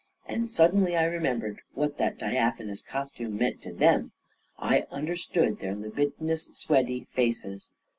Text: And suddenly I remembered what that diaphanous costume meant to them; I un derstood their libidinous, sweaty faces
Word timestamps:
And 0.25 0.49
suddenly 0.49 0.95
I 0.97 1.03
remembered 1.05 1.61
what 1.75 1.99
that 1.99 2.17
diaphanous 2.17 2.81
costume 2.81 3.37
meant 3.37 3.61
to 3.61 3.71
them; 3.71 4.13
I 4.57 4.87
un 4.89 5.05
derstood 5.05 5.59
their 5.59 5.75
libidinous, 5.75 6.45
sweaty 6.57 7.05
faces 7.11 7.69